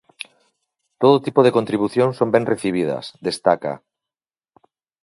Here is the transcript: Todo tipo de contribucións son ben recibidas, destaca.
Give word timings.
Todo 1.01 1.23
tipo 1.25 1.39
de 1.43 1.53
contribucións 1.57 2.17
son 2.19 2.29
ben 2.35 2.47
recibidas, 2.53 3.05
destaca. 3.27 3.73